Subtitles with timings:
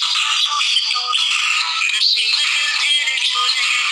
[0.00, 3.91] soft door, and I'm saying,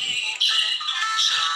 [0.00, 0.16] baby.
[1.18, 1.49] So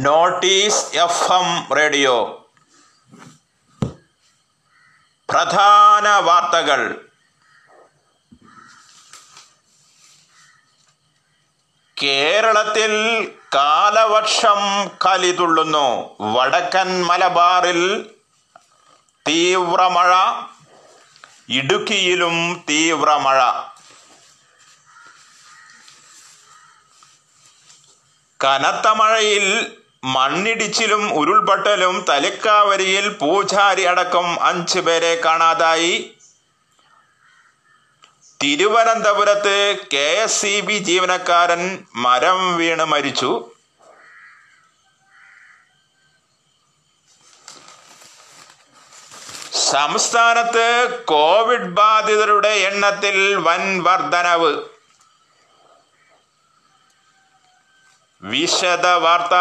[0.00, 2.46] notice F M radio.
[5.30, 7.08] പ്രധാന വാർത്തകൾ.
[12.02, 12.92] കേരളത്തിൽ
[13.54, 18.10] കാലവർഷം കലിതുള്ളുന്നു വടക്കൻ മലബാറിൽ
[19.28, 20.14] തീവ്രമഴ
[21.48, 23.42] ഇടുക്കിയിലും തീവ്രമഴ.
[28.44, 36.14] കനത്ത മഴയിൽ മണ്ണിടിച്ചിലും ഉരുൾപൊട്ടലും തലക്കാവരിയിൽ പൂജാരി അടക്കം അഞ്ചു പേരെ കാണാതായി.
[38.42, 43.50] തിരുവനന്തപുരത്ത് കെ എസ് സി ബി ജീവനക്കാരൻ മരം വീണ് മരിച്ചു.
[49.54, 54.62] സംസ്ഥാനത്ത് കോവിഡ് ബാധിതരുടെ എണ്ണത്തിൽ വൻ വർധനവ്.
[58.22, 59.36] വിശദ വാർത്ത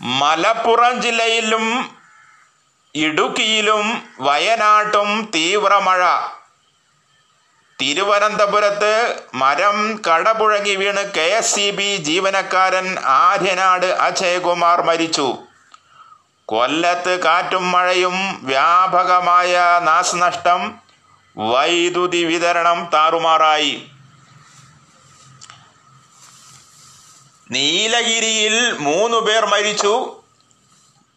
[0.00, 1.94] മലപ്പുറം ജില്ലയിലും
[2.94, 6.04] ഇടുക്കിയിലും വയനാട്ടും തീവ്ര മഴ
[7.80, 15.38] തിരുവനന്തപുരത്ത് മരം കടപുഴകി വീണ് കെ എസ് സി ബി ജീവനക്കാരൻ ആര്യനാട് അജയകുമാർ മരിച്ചു.
[16.46, 20.74] കൊല്ലത്ത് കാറ്റും മഴയും വ്യാപകമായ നാശനഷ്ടം
[21.36, 23.86] വൈദ്യുതി വിതരണം താറുമാറായി.
[27.50, 30.16] നീലഗിരിയിൽ മൂന്നു പേർ മരിച്ചു.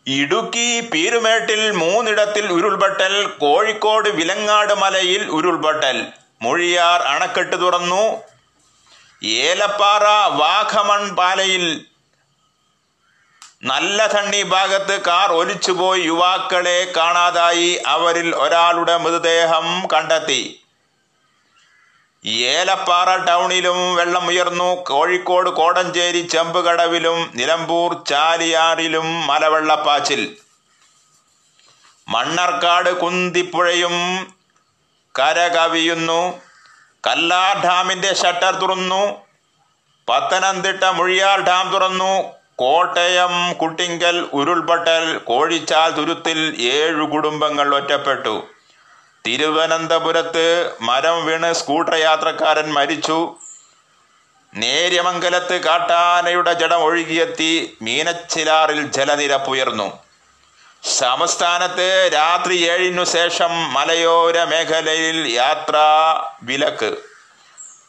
[0.07, 6.05] ഇടുക്കി പീരുമേട്ടിൽ മൂന്നിടത്തിൽ ഉരുൾപൊട്ടൽ കോഴിക്കോട് വിലങ്ങാട് മലയിൽ ഉരുൾപൊട്ടൽ.
[6.41, 8.03] മുഴിയാർ അണക്കെട്ട് തുറന്നു.
[9.23, 10.03] ഏലപ്പാറ
[10.41, 11.85] വാഘമൺ പാലയിൽ
[13.63, 17.79] നല്ല തണ്ണി ഭാഗത്ത് കാർ ഒലിച്ചുപോയി യുവാക്കളെ കാണാതായി.
[17.85, 20.41] അവരിൽ ഒരാളുടെ മൃതദേഹം കണ്ടെത്തി.
[22.25, 24.83] ഏലപ്പാറ ടൗണിലും വെള്ളം ഉയർന്നു.
[24.83, 30.37] കോഴിക്കോട് കോടഞ്ചേരി ചെമ്പുകടവിലും നിലമ്പൂർ ചാലിയാറിലും മലവെള്ളപ്പാച്ചിൽ.
[32.09, 33.95] മണ്ണർക്കാട് കുന്തിപ്പുഴയും
[35.19, 36.41] കരകവിയുന്നു.
[37.07, 39.17] കല്ലാർ ഡാമിന്റെ ഷട്ടർ തുറന്നു.
[40.09, 42.23] പത്തനംതിട്ട മുഴിയാർ ഡാം തുറന്നു.
[42.55, 48.47] കോട്ടയം കുട്ടിങ്കൽ ഉരുൾപൊട്ടൽ കോഴിച്ചാൽ തുരുത്തിൽ ഏഴു കുടുംബങ്ങൾ ഒറ്റപ്പെട്ടു.
[49.25, 53.35] തിരുവനന്തപുരത്ത് മരം വീണ് സ്കൂട്ടർ യാത്രക്കാരൻ മരിച്ചു.
[54.53, 59.99] നേര്യമംഗലത്ത് കാട്ടാനയുടെ ജടം ഒഴുകിയെത്തി മീനച്ചിലാറിൽ ജലനിരപ്പുയർന്നു
[60.83, 65.85] സംസ്ഥാനത്ത് രാത്രി ഏഴിനു ശേഷം മലയോര മേഖലയിൽ യാത്രാ
[66.43, 66.97] വിലക്ക്.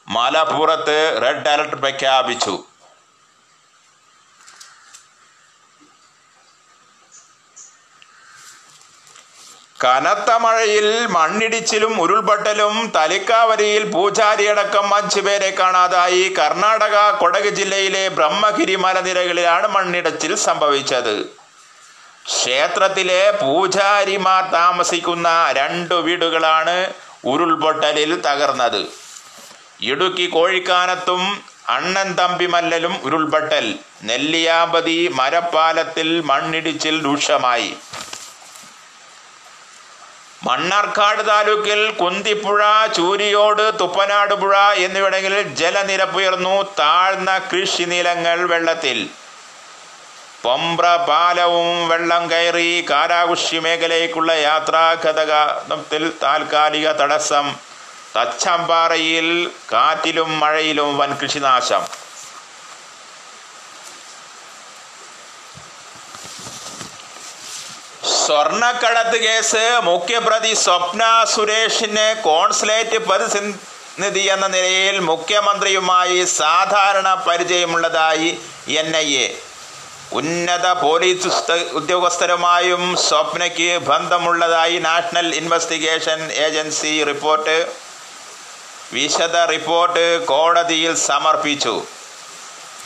[0.08, 2.64] മലപ്പുറത്ത് റെഡ് അലർട്ട് പ്രഖ്യാപിച്ചു.
[9.84, 16.34] കനത്ത മഴയിൽ മണ്ണിടിച്ചിലും ഉരുൾപൊട്ടലും തലിക്കാവരിയിൽ പൂജാരിയടക്കം അഞ്ചുപേരെ കാണാതായി.
[16.38, 21.14] കർണാടക കൊടക് ജില്ലയിലെ ബ്രഹ്മഗിരി മലനിരകളിലാണ് മണ്ണിടിച്ചിൽ സംഭവിച്ചത്.
[22.26, 26.76] ക്ഷേത്രത്തിലെ പൂജാരിമാർ താമസിക്കുന്ന രണ്ടു വീടുകളാണ്
[27.24, 28.82] ഉരുൾപൊട്ടലിൽ തകർന്നത്.
[29.82, 31.22] ഇടുക്കി കോഴിക്കാനത്തും
[31.68, 33.66] അണ്ണൻ തമ്പി മല്ലലും ഉരുൾപൊട്ടൽ.
[34.04, 37.76] നെല്ലിയാമ്പതി മരപ്പാലത്തിൽ മണ്ണിടിച്ചിൽ രൂക്ഷമായി.
[40.46, 42.62] മണ്ണാർക്കാട് താലൂക്കിൽ കുന്തിപ്പുഴ
[42.96, 44.54] ചൂരിയോട് തുപ്പനാട് പുഴ
[44.84, 48.98] എന്നിവിടങ്ങളിൽ ജലനിരപ്പുയർന്നു താഴ്ന്ന കൃഷിനിലങ്ങൾ വെള്ളത്തിൽ.
[50.42, 57.56] പൊമ്പ്ര പാലവും വെള്ളം കയറി കാരാകുഷി മേഖലയ്ക്കുള്ള യാത്രാ ഗതാഗതത്തിൽ താൽക്കാലിക തടസ്സം
[58.16, 62.01] തച്ചമ്പാറയിൽ കാറ്റിലും മഴയിലും വൻ കൃഷിനാശം.
[68.24, 69.62] സ്വർണക്കടത്ത് കേസ്.
[69.82, 71.02] മുഖ്യപ്രതി സ്വപ്ന
[71.34, 78.28] സുരേഷിന് കോൺസുലേറ്റ് പ്രതിനിധി എന്ന നിലയിൽ മുഖ്യമന്ത്രിയുമായി സാധാരണ പരിചയമുള്ളതായി
[78.82, 79.28] എൻ ഐ എ.
[80.12, 81.28] ഉന്നത പോലീസ്
[81.80, 87.56] ഉദ്യോഗസ്ഥരുമായും സ്വപ്നയ്ക്ക് ബന്ധമുള്ളതായി നാഷണൽ ഇൻവെസ്റ്റിഗേഷൻ ഏജൻസി റിപ്പോർട്ട്.
[88.92, 91.74] വിശദ റിപ്പോർട്ട് കോടതിയിൽ സമർപ്പിച്ചു.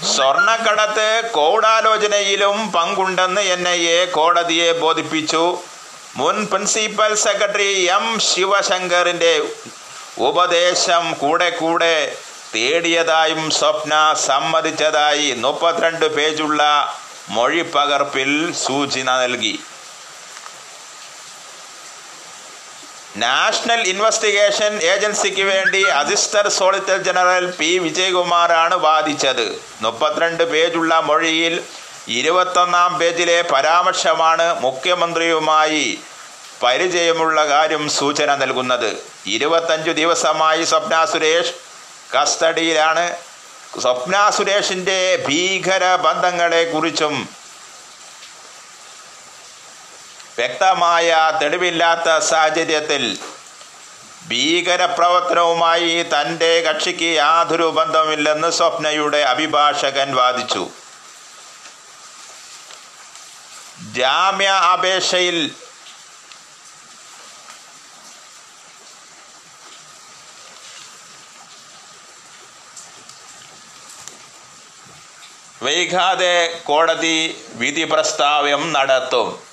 [0.04, 5.58] സ്വർണക്കടത്ത് കോടാലോചനയിലും പങ്കുണ്ടെന്ന് എൻ ഐ എ കോടതിയെ ബോധിപ്പിച്ചു.
[6.16, 9.32] മുൻ പ്രിൻസിപ്പൽ സെക്രട്ടറി എം ശിവശങ്കറിന്റെ
[10.18, 12.16] ഉപദേശം കൂടെ കൂടെ
[12.54, 16.62] തേടിയതായും സ്വപ്ന സമ്മതിച്ചതായി മുപ്പത്തിരണ്ട് പേജുള്ള
[17.30, 19.60] മൊഴിപ്പകർപ്പിൽ സൂചന നൽകി.
[23.16, 27.78] നാഷണൽ ഇൻവെസ്റ്റിഗേഷൻ ഏജൻസിക്ക് വേണ്ടി അസിസ്റ്റർ സോളിറ്റർ ജനറൽ പി.
[27.78, 29.60] വിജയകുമാറാണ് വാദിച്ചത്.
[29.80, 31.62] മുപ്പത്തിരണ്ട് പേജുള്ള മൊഴിയിൽ
[32.08, 35.98] ഇരുപത്തൊന്നാം പേജിലെ പരാമർശമാണ് മുഖ്യമന്ത്രിയുമായി
[36.62, 39.02] പരിചയമുള്ള കാര്യം സൂചന നൽകുന്നത്.
[39.26, 41.54] ഇരുപത്തഞ്ചു ദിവസമായി സ്വപ്ന സുരേഷ്
[42.16, 43.16] കസ്റ്റഡിയിലാണ്.
[43.80, 47.28] സ്വപ്ന സുരേഷിന്റെ ഭീകര ബന്ധങ്ങളെക്കുറിച്ചും
[50.38, 53.18] വ്യക്തമായ തെളിവില്ലാത്ത സാഹചര്യത്തിൽ
[54.28, 60.70] ഭീകരപ്രവർത്തനവുമായി തന്റെ കക്ഷിക്ക് യാതൊരു ബന്ധമില്ലെന്ന് സ്വപ്നയുടെ അഭിഭാഷകൻ വാദിച്ചു.
[63.96, 65.54] ജാമ്യ അപേക്ഷയിൽ
[75.62, 79.45] വൈകാതെ കോടതി വിധി പ്രസ്താവം നടത്തും.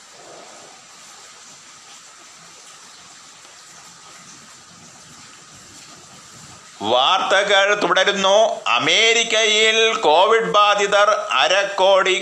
[6.92, 8.38] വാർത്തകൾ തുടരുന്നു.
[8.68, 11.10] അമേരിക്കയിൽ കോവിഡ് ബാധിതർ
[11.42, 12.18] അരക്കോടി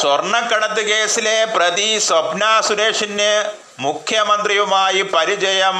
[0.00, 3.32] സ്വർണക്കടത്ത് കേസിലെ പ്രതി സ്വപ്ന സുരേഷിന്
[3.80, 5.76] മുഖ്യമന്ത്രിയുമായി പരിചയം.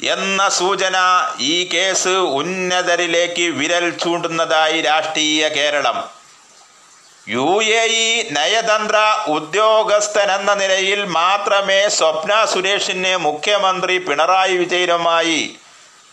[0.00, 0.96] എന്ന സൂചന
[1.40, 6.19] ഈ കേസ് ഉന്നതരിലേക്ക് വിരൽ ചൂണ്ടുന്നതായി രാഷ്ട്രീയ കേരളം.
[7.32, 7.48] യു
[7.80, 8.06] എ ഇ
[8.36, 15.40] നയതന്ത്ര ഉദ്യോഗസ്ഥനെന്ന നിലയിൽ മാത്രമേ സ്വപ്ന സുരേഷിന് മുഖ്യമന്ത്രി പിണറായി വിജയനുമായി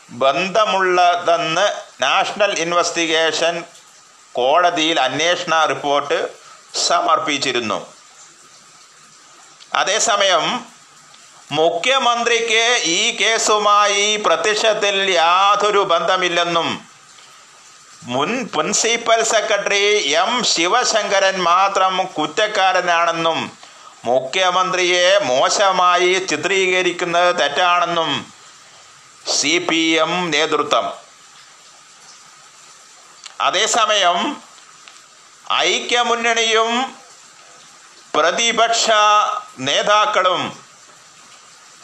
[0.09, 1.65] ബന്ധമുള്ളതെന്ന്
[2.01, 3.55] നാഷണൽ ഇൻവെസ്റ്റിഗേഷൻ
[4.35, 6.17] കോടതിയിൽ അന്വേഷണ റിപ്പോർട്ട്
[6.87, 7.79] സമർപ്പിച്ചിരുന്നു.
[9.75, 10.45] അതേസമയം
[11.51, 12.65] മുഖ്യമന്ത്രിക്ക്
[12.97, 16.69] ഈ കേസുമായി പ്രത്യക്ഷത്തിൽ യാതൊരു ബന്ധമില്ലെന്നും
[18.01, 23.51] മുൻ പ്രിൻസിപ്പൽ സെക്രട്ടറി എം ശിവശങ്കരൻ മാത്രം കുറ്റക്കാരനാണെന്നും
[24.05, 28.31] മുഖ്യമന്ത്രിയെ മോശമായി ചിത്രീകരിക്കുന്നത് തെറ്റാണെന്നും
[29.31, 30.93] സി പി എം നേതൃത്വം.
[33.41, 34.41] അതേസമയം
[35.53, 36.95] ഐക്യമുന്നണിയും
[38.15, 38.85] പ്രതിപക്ഷ
[39.59, 40.57] നേതാക്കളും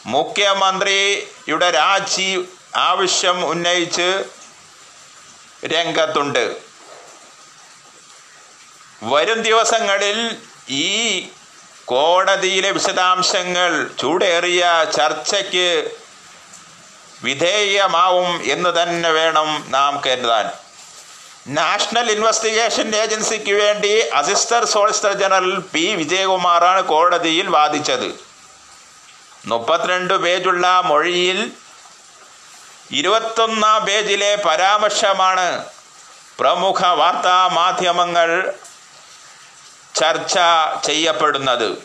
[0.06, 4.24] മുഖ്യമന്ത്രിയുടെ രാജി ആവശ്യം ഉന്നയിച്ച്
[5.66, 6.56] രംഗത്തുണ്ട്.
[9.02, 10.36] വരും ദിവസങ്ങളിൽ
[10.68, 11.28] ഈ
[11.84, 15.90] കോടതിയിലെ വിശദാംശങ്ങൾ ചൂടേറിയ ചർച്ചയ്ക്ക്
[17.22, 20.50] വിധേയമാവും എന്ന് തന്നെ വേണം നാം കരുതാൻ.
[21.46, 25.94] നാഷണൽ ഇൻവെസ്റ്റിഗേഷൻ ഏജൻസിക്ക് വേണ്ടി അസിസ്റ്റർ സോളിസിറ്റർ ജനറൽ പി.
[25.94, 28.20] വിജയകുമാറാണ് കോടതിയിൽ വാദിച്ചത്.
[29.46, 31.50] മുപ്പത്തിരണ്ട് പേജുള്ള മൊഴിയിൽ
[32.92, 35.64] ഇരുപത്തൊന്നാം പേജിലെ പരാമർശമാണ്
[36.38, 38.52] പ്രമുഖ വാർത്താ മാധ്യമങ്ങൾ
[39.94, 40.38] ചർച്ച
[40.86, 41.82] ചെയ്യപ്പെടുന്നത്.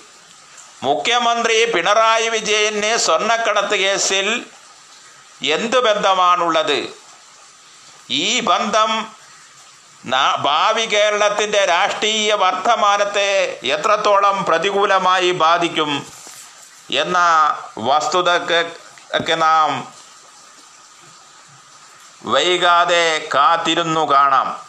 [0.84, 4.46] മുഖ്യമന്ത്രി പിണറായി വിജയന് സ്വർണക്കടത്ത് കേസിൽ
[5.42, 6.94] എന്തു ബന്ധമാണുള്ളത്?
[8.10, 9.12] ഈ ബന്ധം
[10.40, 16.08] ഭാവി കേരളത്തിന്റെ രാഷ്ട്രീയ വർത്തമാനത്തെ എത്രത്തോളം പ്രതികൂലമായി ബാധിക്കും
[16.90, 17.18] എന്ന
[17.78, 19.94] വസ്തുതക്ക് നാം
[22.26, 24.60] വൈകാതെ കാത്തിരുന്നു കാണാം.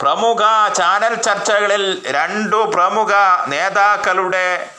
[0.00, 3.12] പ്രമുഖ ചാനൽ ചർച്ചകളിൽ രണ്ടു പ്രമുഖ
[3.48, 4.70] നേതാക്കളുടെ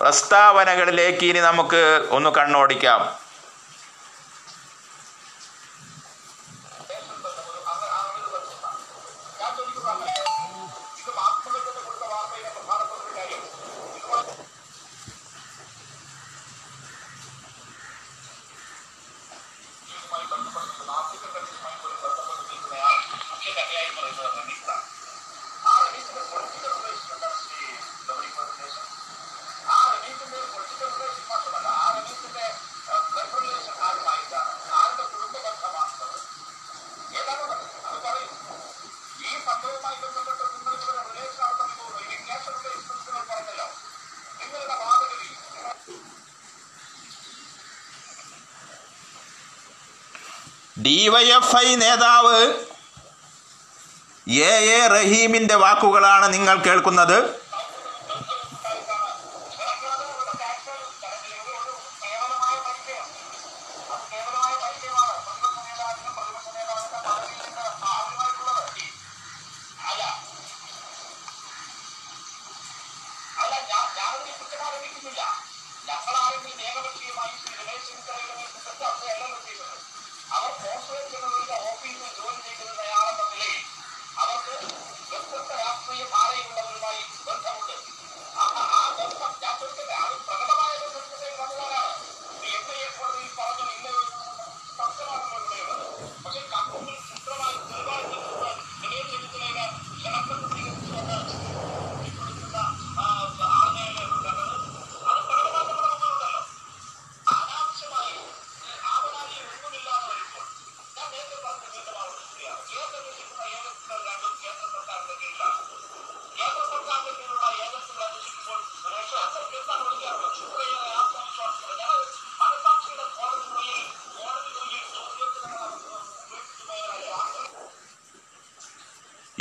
[0.00, 3.23] പ്രസ്താവനകളിലേക്ക് ഇനി നമുക്ക് ഒന്ന് കണ്ണോടിക്കാം.
[50.86, 52.38] ഡിവൈഎഫ്ഐ നേതാവ്
[54.28, 57.43] എ എ റഹീമിന്റെ വാക്കുകളാണ് നിങ്ങൾ കേൾക്കുന്നത്.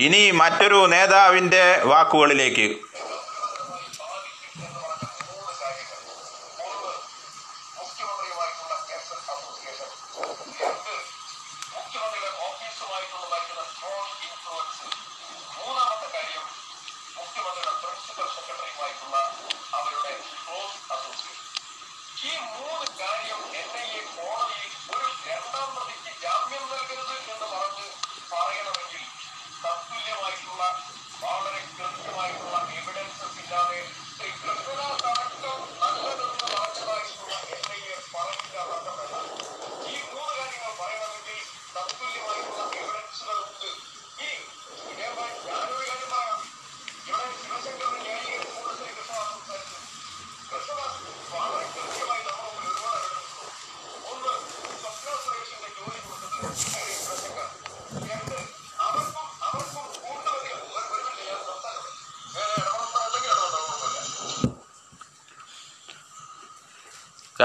[0.03, 2.67] ഇനി മറ്റൊരു നേതാവിന്റെ വാക്കുകളിലേക്ക്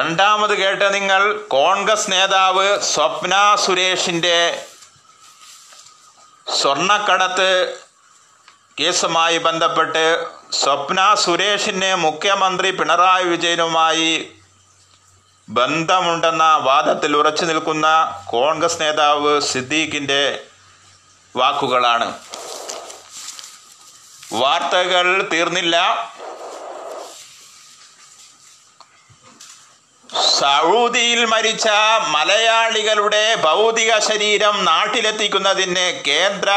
[0.08, 4.64] രണ്ടാമത് കേട്ട നിങ്ങൾ കോൺഗ്രസ് നേതാവ് സ്വപ്ന സുരേഷിന്റെ
[6.60, 7.50] സ്വർണക്കടത്ത്
[8.80, 10.04] കേസുമായി ബന്ധപ്പെട്ട്
[10.52, 14.32] സ്വപ്ന സുരേഷിന് മുഖ്യമന്ത്രി പിണറായി വിജയനുമായി
[15.48, 17.88] ബന്ധമുണ്ടെന്ന വാദത്തിൽ ഉറച്ചു നിൽക്കുന്ന
[18.26, 20.22] കോൺഗ്രസ് നേതാവ് സിദ്ദീഖിന്റെ
[21.36, 22.08] വാക്കുകളാണ്.
[24.32, 25.76] വാർത്തകൾ തീർന്നില്ല.
[30.14, 31.68] സൗദിയിൽ മരിച്ച
[32.08, 36.50] മലയാളികളുടെ ഭൗതിക ശരീരം നാട്ടിലെത്തിക്കുന്നതിന് കേന്ദ്ര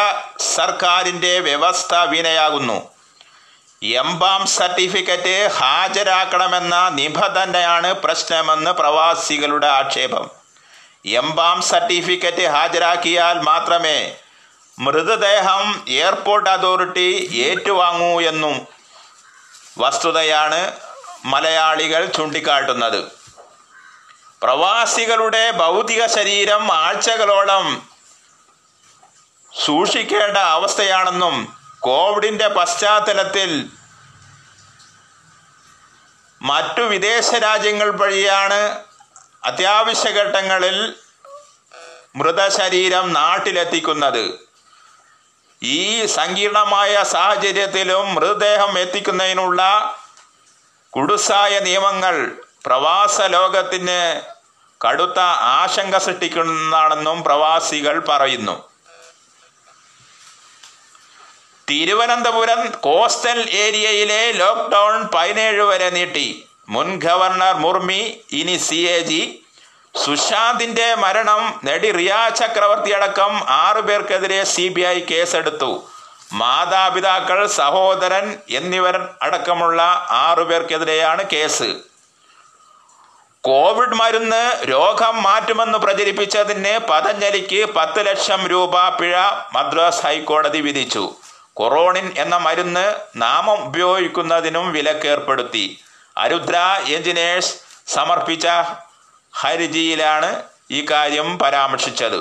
[0.55, 2.89] സർക്കാരിന്റെ വ്യവസ്ഥ വിനയാകുന്നു.
[3.83, 10.29] എംബാം സർട്ടിഫിക്കറ്റ് ഹാജരാക്കണമെന്ന നിബന്ധനയാണ് പ്രശ്നമെന്ന് പ്രവാസികളുടെ ആക്ഷേപം.
[11.05, 14.15] എംബാം സർട്ടിഫിക്കറ്റ് ഹാജരാക്കിയാൽ മാത്രമേ
[14.79, 18.67] മൃതദേഹം എയർപോർട്ട് അതോറിറ്റി ഏറ്റുവാങ്ങൂ എന്നും
[19.77, 20.71] വസ്തുതയാണ്
[21.25, 23.20] മലയാളികൾ ചൂണ്ടിക്കാട്ടുന്നത്.
[24.41, 27.89] പ്രവാസികളുടെ ഭൗതിക ശരീരം ആഴ്ചകളോളം
[29.65, 33.69] സൂക്ഷിക്കേണ്ട അവസ്ഥയാണെന്നും കോവിഡിന്റെ പശ്ചാത്തലത്തിൽ
[36.41, 38.83] മറ്റു വിദേശ രാജ്യങ്ങൾ വഴിയാണ്
[39.43, 40.95] അത്യാവശ്യ ഘട്ടങ്ങളിൽ
[42.15, 44.39] മൃതശരീരം നാട്ടിലെത്തിക്കുന്നത്.
[45.63, 49.61] ഈ സങ്കീർണമായ സാഹചര്യത്തിലും മൃതദേഹം എത്തിക്കുന്നതിനുള്ള
[50.95, 52.31] കുടുസായ നിയമങ്ങൾ
[52.65, 54.21] പ്രവാസ ലോകത്തിന്
[54.85, 55.19] കടുത്ത
[55.59, 58.71] ആശങ്ക സൃഷ്ടിക്കുന്നതാണെന്നും പ്രവാസികൾ പറയുന്നു.
[61.69, 66.45] തിരുവനന്തപുരം കോസ്റ്റൽ ഏരിയയിലെ ലോക്ക്ഡൗൺ പതിനേഴ് വരെ നീട്ടി.
[66.69, 69.43] മുൻ ഗവർണർ മുർമി ഇനി സി എ ജി.
[70.05, 75.89] സുശാന്തിന്റെ മരണം നടി റിയ ചക്രവർത്തി അടക്കം ആറു പേർക്കെതിരെ സി ബി ഐ കേസെടുത്തു.
[76.33, 81.90] മാതാപിതാക്കൾ സഹോദരൻ എന്നിവർ അടക്കമുള്ള ആറു പേർക്കെതിരെയാണ് കേസ്.
[83.43, 89.15] കോവിഡ് മരുന്ന് രോഗം മാറ്റുമെന്ന് പ്രചരിപ്പിച്ചതിന് പതഞ്ജലിക്ക് പത്ത് ലക്ഷം രൂപ പിഴ
[89.53, 91.15] മദ്രാസ് ഹൈക്കോടതി വിധിച്ചു.
[91.53, 95.79] കൊറോണിൻ എന്ന മരുന്ന് നാമം ഉപയോഗിക്കുന്നതിനും വിലക്കേർപ്പെടുത്തി.
[96.17, 97.55] അരുദ്ര എഞ്ചിനീയേഴ്സ്
[97.87, 98.47] സമർപ്പിച്ച
[99.33, 102.19] ഹർജിയിലാണ് ഈ കാര്യം പരാമർശിച്ചത്.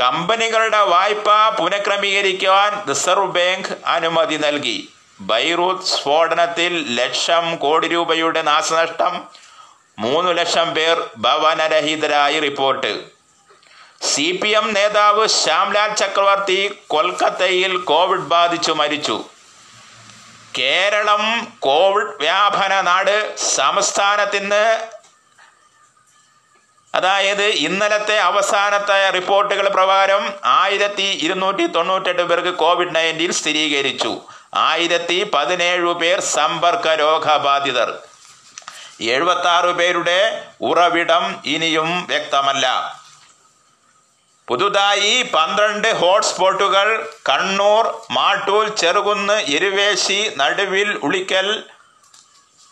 [0.00, 4.92] കമ്പനികളുടെ വായ്പ പുനഃക്രമീകരിക്കുവാൻ റിസർവ് ബാങ്ക് അനുമതി നൽകി.
[5.20, 9.24] ബൈറൂത്ത് സ്ഫോടനത്തിൽ ലക്ഷം കോടി രൂപയുടെ നാശനഷ്ടം
[10.02, 13.04] മൂന്ന് ലക്ഷം പേർ ഭവനരഹിതരായി റിപ്പോർട്ട്.
[14.02, 19.24] സി പി എം നേതാവ് ശ്യാംലാൽ ചക്രവർത്തി കൊൽക്കത്തയിൽ കോവിഡ് ബാധിച്ചു മരിച്ചു.
[20.58, 24.88] കേരളം കോവിഡ് വ്യാപന നാട് സംസ്ഥാനത്തിന്
[26.94, 34.20] അതായത് ഇന്നലത്തെ അവസാനത്തെ റിപ്പോർട്ടുകൾ പ്രകാരം ആയിരത്തി ഇരുന്നൂറ്റി തൊണ്ണൂറ്റെട്ട് പേർക്ക് കോവിഡ് നയന്റീൻ സ്ഥിരീകരിച്ചു.
[34.54, 38.09] ആയിരത്തി പതിനേഴ് പേർ സമ്പർക്ക രോഗബാധിതർ.
[39.08, 40.20] എഴുപത്തി പേരുടെ
[40.60, 42.66] ഉറവിടം ഇനിയും വ്യക്തമല്ല.
[44.48, 46.86] പുതുതായി പന്ത്രണ്ട് ഹോട്ട്സ്പോട്ടുകൾ
[47.28, 47.84] കണ്ണൂർ
[48.16, 51.48] മാട്ടൂൽ ചെറുകുന്ന് എരുവേശി നടുവിൽ ഉളിക്കൽ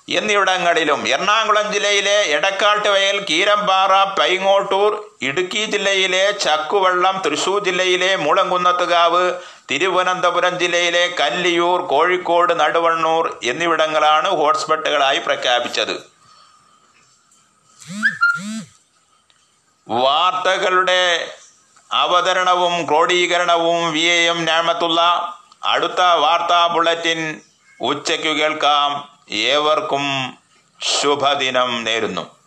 [0.08, 4.92] എന്നിവിടങ്ങളിലും എറണാകുളം ജില്ലയിലെ എടക്കാട്ട് വയൽ കീരമ്പാറ പൈങ്ങോട്ടൂർ
[5.28, 9.24] ഇടുക്കി ജില്ലയിലെ ചക്കുവള്ളം തൃശൂർ ജില്ലയിലെ മൂളംകുന്നത്തുകാവ്
[9.70, 16.17] തിരുവനന്തപുരം ജില്ലയിലെ കല്ലിയൂർ കോഴിക്കോട് നടുവണ്ണൂർ എന്നിവിടങ്ങളാണ് ഹോട്ട്സ്പോട്ടുകളായി പ്രഖ്യാപിച്ചത്.
[19.88, 21.30] വാർത്തകളുടെ
[21.92, 25.00] അവതരണവും ക്രോഡീകരണവും വി എ എം ഞാമത്തുള്ള
[25.64, 27.40] അടുത്ത വാർത്താ ബുള്ളറ്റിൻ
[27.80, 29.08] ഉച്ചയ്ക്കു കേൾക്കാം.
[29.30, 30.36] ഏവർക്കും
[30.80, 32.37] ശുഭദിനം നേരുന്നു.